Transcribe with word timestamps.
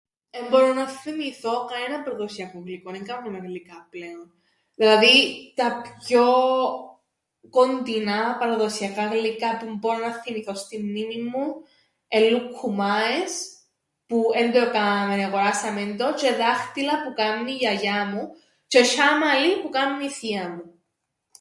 Εν 0.29 0.45
μπορώ 0.49 0.73
να 0.73 0.87
θθυμηθώ 0.87 1.65
κανέναν 1.71 2.03
παραδοσιακόν 2.03 2.63
γλυκόν, 2.65 2.93
εν 2.95 3.05
κάμνουμεν 3.05 3.45
γλυκά 3.45 3.87
πλέον, 3.89 4.33
δηλαδή 4.75 5.07
τα 5.55 5.81
πιο 6.05 6.25
κοντινά 7.49 8.37
παραδοσιακά 8.39 9.05
γλυκά 9.05 9.57
που 9.57 9.65
μπόρω 9.75 9.97
να 10.05 10.13
θθυμηθώ 10.13 10.53
στην 10.55 10.79
μνήμην 10.85 11.29
μου 11.33 11.55
εν' 12.07 12.29
λουκκουμάες, 12.29 13.57
που 14.07 14.29
εν 14.33 14.51
το 14.51 14.57
εκάμαμεν, 14.59 15.19
εγοράσαμεν 15.19 15.97
το, 15.97 16.05
τžαι 16.13 16.35
δάχτυλα 16.37 17.03
που 17.03 17.13
κάμνει 17.15 17.51
η 17.51 17.55
γιαγιά 17.55 18.05
μου 18.05 18.35
τžαι 18.71 18.83
σ̆άμαλιν, 18.83 19.61
που 19.61 19.69
κάμνει 19.69 20.05
η 20.05 20.09
θεία 20.09 20.49
μου. 20.49 20.79